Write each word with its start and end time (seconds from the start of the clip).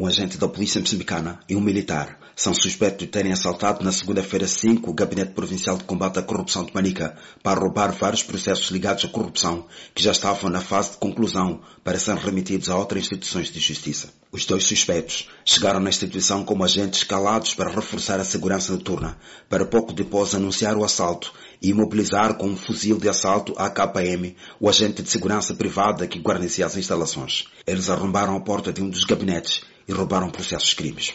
Um 0.00 0.06
agente 0.06 0.38
da 0.38 0.48
polícia 0.48 0.80
moçambicana 0.80 1.40
e 1.46 1.54
um 1.54 1.60
militar 1.60 2.18
são 2.34 2.54
suspeitos 2.54 3.00
de 3.00 3.06
terem 3.06 3.32
assaltado 3.32 3.84
na 3.84 3.92
segunda-feira 3.92 4.48
5 4.48 4.90
o 4.90 4.94
Gabinete 4.94 5.32
Provincial 5.32 5.76
de 5.76 5.84
Combate 5.84 6.18
à 6.18 6.22
Corrupção 6.22 6.64
de 6.64 6.72
Manica 6.72 7.18
para 7.42 7.60
roubar 7.60 7.92
vários 7.92 8.22
processos 8.22 8.70
ligados 8.70 9.04
à 9.04 9.08
corrupção 9.08 9.66
que 9.94 10.02
já 10.02 10.12
estavam 10.12 10.48
na 10.48 10.62
fase 10.62 10.92
de 10.92 10.96
conclusão 10.96 11.60
para 11.84 11.98
serem 11.98 12.18
remetidos 12.18 12.70
a 12.70 12.78
outras 12.78 13.02
instituições 13.02 13.50
de 13.52 13.60
justiça. 13.60 14.08
Os 14.32 14.46
dois 14.46 14.64
suspeitos 14.64 15.28
chegaram 15.44 15.80
na 15.80 15.90
instituição 15.90 16.46
como 16.46 16.64
agentes 16.64 17.00
escalados 17.00 17.52
para 17.52 17.70
reforçar 17.70 18.18
a 18.18 18.24
segurança 18.24 18.72
noturna, 18.72 19.18
para 19.50 19.66
pouco 19.66 19.92
depois 19.92 20.34
anunciar 20.34 20.78
o 20.78 20.84
assalto 20.84 21.30
e 21.60 21.68
imobilizar 21.68 22.38
com 22.38 22.46
um 22.46 22.56
fuzil 22.56 22.96
de 22.96 23.06
assalto 23.06 23.52
a 23.58 23.68
KPM 23.68 24.34
o 24.58 24.66
agente 24.66 25.02
de 25.02 25.10
segurança 25.10 25.52
privada 25.52 26.06
que 26.06 26.18
guarnecia 26.18 26.64
as 26.64 26.78
instalações. 26.78 27.44
Eles 27.66 27.90
arrombaram 27.90 28.34
a 28.34 28.40
porta 28.40 28.72
de 28.72 28.82
um 28.82 28.88
dos 28.88 29.04
gabinetes 29.04 29.60
e 29.90 29.92
roubaram 29.92 30.30
processos 30.30 30.72
crimes. 30.72 31.12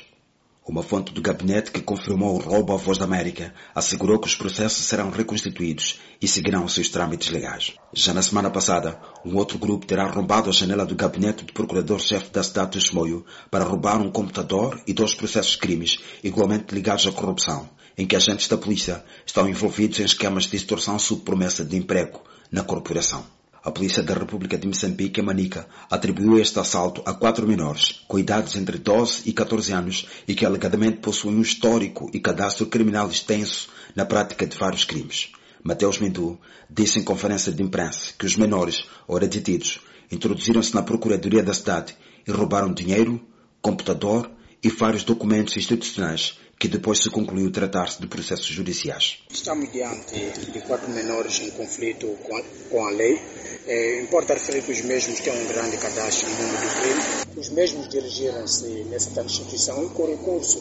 Uma 0.67 0.83
fonte 0.83 1.13
do 1.13 1.21
gabinete 1.21 1.71
que 1.71 1.79
confirmou 1.79 2.35
o 2.35 2.39
roubo 2.39 2.73
à 2.73 2.75
Voz 2.75 2.97
da 2.97 3.05
América 3.05 3.53
assegurou 3.73 4.19
que 4.19 4.27
os 4.27 4.35
processos 4.35 4.83
serão 4.85 5.09
reconstituídos 5.11 6.01
e 6.21 6.27
seguirão 6.27 6.67
seus 6.67 6.89
trâmites 6.89 7.29
legais. 7.29 7.73
Já 7.93 8.13
na 8.13 8.21
semana 8.21 8.49
passada, 8.49 8.99
um 9.23 9.37
outro 9.37 9.57
grupo 9.57 9.85
terá 9.85 10.03
arrombado 10.03 10.49
a 10.49 10.53
janela 10.53 10.85
do 10.85 10.95
gabinete 10.95 11.45
do 11.45 11.53
procurador-chefe 11.53 12.31
da 12.31 12.43
cidade 12.43 12.77
de 12.77 12.85
Chimoio 12.85 13.25
para 13.49 13.63
roubar 13.63 14.01
um 14.01 14.11
computador 14.11 14.81
e 14.85 14.93
dois 14.93 15.13
processos 15.13 15.55
crimes 15.55 15.99
igualmente 16.21 16.75
ligados 16.75 17.07
à 17.07 17.13
corrupção, 17.13 17.69
em 17.97 18.05
que 18.05 18.15
agentes 18.15 18.49
da 18.49 18.57
polícia 18.57 19.05
estão 19.25 19.47
envolvidos 19.47 19.99
em 19.99 20.03
esquemas 20.03 20.47
de 20.47 20.57
extorsão 20.57 20.99
sob 20.99 21.21
promessa 21.21 21.63
de 21.63 21.77
emprego 21.77 22.21
na 22.51 22.63
corporação. 22.63 23.25
A 23.65 23.71
Polícia 23.71 24.03
da 24.03 24.13
República 24.13 24.59
de 24.59 24.67
Moçambique, 24.67 25.23
Manica, 25.23 25.67
atribuiu 25.89 26.37
este 26.37 26.59
assalto 26.59 27.01
a 27.03 27.15
quatro 27.15 27.47
menores, 27.47 28.03
com 28.07 28.19
idades 28.19 28.55
entre 28.55 28.77
12 28.77 29.23
e 29.25 29.33
14 29.33 29.73
anos 29.73 30.05
e 30.27 30.35
que 30.35 30.45
alegadamente 30.45 30.97
possuem 30.97 31.37
um 31.37 31.41
histórico 31.41 32.07
e 32.13 32.19
cadastro 32.19 32.67
criminal 32.67 33.09
extenso 33.09 33.69
na 33.95 34.05
prática 34.05 34.45
de 34.45 34.55
vários 34.55 34.83
crimes. 34.83 35.31
Mateus 35.63 35.97
Mendu 35.97 36.39
disse 36.69 36.99
em 36.99 37.03
conferência 37.03 37.51
de 37.51 37.63
imprensa 37.63 38.13
que 38.19 38.27
os 38.27 38.37
menores, 38.37 38.85
ora 39.07 39.27
detidos, 39.27 39.79
introduziram-se 40.11 40.75
na 40.75 40.83
Procuradoria 40.83 41.41
da 41.41 41.55
cidade 41.55 41.97
e 42.27 42.31
roubaram 42.31 42.71
dinheiro, 42.71 43.19
computador 43.63 44.29
e 44.63 44.69
vários 44.69 45.03
documentos 45.03 45.57
institucionais 45.57 46.37
que 46.65 46.69
depois 46.69 46.97
se 46.97 47.11
concluiu 47.11 47.51
tratar-se 47.51 48.01
de 48.01 48.07
processos 48.07 48.47
judiciais. 48.47 49.19
Estamos 49.29 49.71
diante 49.71 50.15
de 50.51 50.61
quatro 50.61 50.89
menores 50.89 51.39
em 51.41 51.51
conflito 51.51 52.07
com 52.23 52.35
a, 52.35 52.41
com 52.71 52.87
a 52.87 52.89
lei. 52.89 53.21
É, 53.67 54.01
importa 54.01 54.33
referir 54.33 54.63
que 54.63 54.71
os 54.71 54.81
mesmos 54.81 55.19
têm 55.19 55.43
um 55.43 55.47
grande 55.47 55.77
cadastro 55.77 56.27
no 56.27 56.35
mundo 56.35 56.57
do 56.57 56.81
crime. 56.81 57.39
Os 57.39 57.49
mesmos 57.49 57.87
dirigiram-se 57.87 58.65
nessa 58.89 59.11
tal 59.11 59.25
instituição 59.25 59.85
e, 59.85 59.89
com 59.89 60.07
recurso 60.07 60.59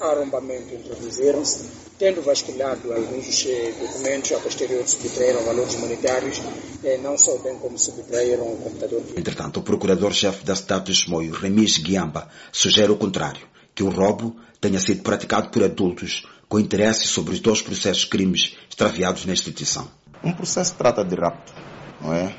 a 0.00 0.06
arrombamento, 0.06 0.74
introduziram-se, 0.74 1.66
tendo 1.98 2.22
vasculhado 2.22 2.90
alguns 2.90 3.46
eh, 3.46 3.74
documentos, 3.78 4.32
a 4.32 4.40
posterior 4.40 4.88
subtraíram 4.88 5.44
valores 5.44 5.76
monetários, 5.76 6.40
eh, 6.82 6.96
não 6.96 7.18
só 7.18 7.36
bem 7.38 7.56
como 7.56 7.78
subtraíram 7.78 8.54
o 8.54 8.56
computador. 8.56 9.02
Entretanto, 9.16 9.60
o 9.60 9.62
procurador-chefe 9.62 10.44
da 10.44 10.56
cidade 10.56 10.86
de 10.86 10.94
Chimoio, 10.94 11.32
Remis 11.32 11.76
Guiamba, 11.76 12.28
sugere 12.50 12.90
o 12.90 12.96
contrário, 12.96 13.51
que 13.74 13.82
o 13.82 13.90
roubo 13.90 14.36
tenha 14.60 14.78
sido 14.78 15.02
praticado 15.02 15.48
por 15.48 15.62
adultos 15.62 16.26
com 16.48 16.58
interesse 16.58 17.06
sobre 17.06 17.32
os 17.32 17.40
dois 17.40 17.62
processos 17.62 18.04
crimes 18.04 18.56
extraviados 18.68 19.24
na 19.24 19.32
instituição. 19.32 19.88
Um 20.22 20.32
processo 20.32 20.74
trata 20.74 21.04
de 21.04 21.16
rapto, 21.16 21.52
não 22.00 22.12
é? 22.12 22.34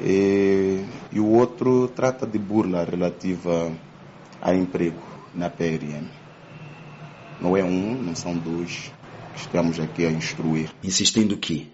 E, 0.00 0.84
e 1.10 1.20
o 1.20 1.26
outro 1.26 1.88
trata 1.88 2.26
de 2.26 2.38
burla 2.38 2.84
relativa 2.84 3.72
a 4.40 4.54
emprego 4.54 5.00
na 5.34 5.48
PRM. 5.48 6.08
Não 7.40 7.56
é 7.56 7.64
um, 7.64 7.94
não 8.02 8.14
são 8.14 8.36
dois 8.36 8.92
que 9.34 9.40
estamos 9.40 9.80
aqui 9.80 10.06
a 10.06 10.10
instruir. 10.10 10.70
Insistindo 10.82 11.36
que? 11.36 11.72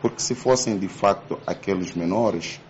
Porque 0.00 0.22
se 0.22 0.34
fossem 0.34 0.78
de 0.78 0.88
facto 0.88 1.38
aqueles 1.46 1.94
menores, 1.94 2.60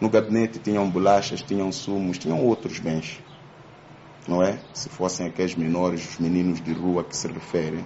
no 0.00 0.08
gabinete 0.08 0.58
tinham 0.58 0.88
bolachas, 0.88 1.42
tinham 1.42 1.72
sumos, 1.72 2.16
tinham 2.16 2.44
outros 2.44 2.78
bens 2.78 3.18
não 4.28 4.42
é? 4.42 4.60
Se 4.74 4.88
fossem 4.90 5.26
aqueles 5.26 5.54
menores, 5.54 6.06
os 6.06 6.18
meninos 6.18 6.60
de 6.60 6.72
rua 6.72 7.02
que 7.02 7.16
se 7.16 7.26
referem, 7.26 7.84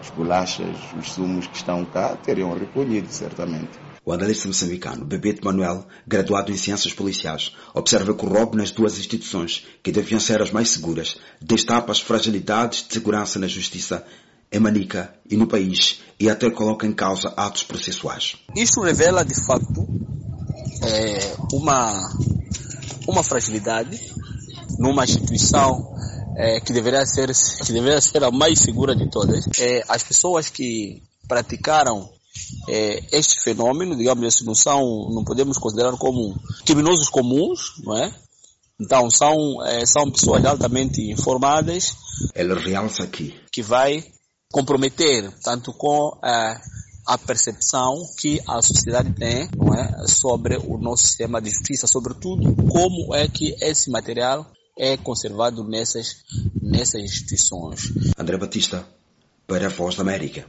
as 0.00 0.08
bolachas, 0.08 0.76
os 0.98 1.12
sumos 1.12 1.46
que 1.46 1.56
estão 1.56 1.84
cá, 1.84 2.16
teriam 2.16 2.58
recolhido, 2.58 3.08
certamente. 3.10 3.78
O 4.02 4.12
analista 4.12 4.48
moçambicano 4.48 5.04
Bebete 5.04 5.44
Manuel, 5.44 5.86
graduado 6.06 6.50
em 6.50 6.56
Ciências 6.56 6.94
Policiais, 6.94 7.54
observa 7.74 8.14
que 8.14 8.24
o 8.24 8.28
roubo 8.28 8.56
nas 8.56 8.70
duas 8.70 8.98
instituições, 8.98 9.66
que 9.82 9.92
deviam 9.92 10.18
ser 10.18 10.40
as 10.40 10.50
mais 10.50 10.70
seguras, 10.70 11.18
destapa 11.40 11.92
as 11.92 12.00
fragilidades 12.00 12.86
de 12.88 12.94
segurança 12.94 13.38
na 13.38 13.46
justiça 13.46 14.04
em 14.50 14.58
Manica 14.58 15.14
e 15.30 15.36
no 15.36 15.46
país 15.46 16.00
e 16.18 16.28
até 16.30 16.50
coloca 16.50 16.86
em 16.86 16.92
causa 16.92 17.28
atos 17.36 17.62
processuais. 17.62 18.36
Isto 18.56 18.80
revela, 18.80 19.22
de 19.22 19.34
facto, 19.46 19.86
é, 20.82 21.36
uma, 21.52 21.92
uma 23.06 23.22
fragilidade 23.22 24.00
numa 24.80 25.04
instituição 25.04 25.94
é, 26.36 26.58
que 26.58 26.72
deveria 26.72 27.04
ser 27.04 27.30
que 27.64 27.72
deveria 27.72 28.00
ser 28.00 28.24
a 28.24 28.30
mais 28.30 28.58
segura 28.58 28.96
de 28.96 29.08
todas. 29.10 29.44
É, 29.58 29.84
as 29.86 30.02
pessoas 30.02 30.48
que 30.48 31.02
praticaram 31.28 32.08
é, 32.66 33.02
este 33.12 33.42
fenômeno, 33.42 33.94
digamos 33.94 34.24
assim, 34.26 34.44
não 34.44 34.54
são, 34.54 34.80
não 35.14 35.22
podemos 35.22 35.58
considerar 35.58 35.92
como 35.98 36.34
criminosos 36.64 37.10
comuns, 37.10 37.74
não 37.84 37.96
é? 37.96 38.12
Então 38.80 39.10
são 39.10 39.62
é, 39.66 39.84
são 39.84 40.10
pessoas 40.10 40.44
altamente 40.46 41.02
informadas. 41.12 41.92
Ela 42.34 42.58
realça 42.58 43.02
aqui 43.02 43.38
que 43.52 43.62
vai 43.62 44.02
comprometer 44.50 45.30
tanto 45.42 45.74
com 45.74 46.18
é, 46.24 46.58
a 47.06 47.18
percepção 47.18 48.02
que 48.18 48.40
a 48.48 48.62
sociedade 48.62 49.12
tem 49.12 49.46
não 49.54 49.74
é, 49.74 50.06
sobre 50.06 50.56
o 50.56 50.78
nosso 50.78 51.04
sistema 51.06 51.38
de 51.38 51.50
justiça, 51.50 51.86
sobretudo 51.86 52.54
como 52.66 53.14
é 53.14 53.28
que 53.28 53.54
esse 53.60 53.90
material 53.90 54.46
é 54.80 54.96
conservado 54.96 55.62
nessas, 55.62 56.24
nessas 56.60 57.02
instituições. 57.02 57.92
André 58.18 58.38
Batista, 58.38 58.86
para 59.46 59.66
a 59.66 59.68
Voz 59.68 59.94
da 59.94 60.00
América. 60.02 60.38